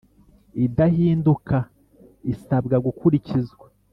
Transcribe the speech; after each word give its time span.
idahinduka 0.65 1.57
isabwa 2.33 2.75
gukurikizwa 2.85 3.65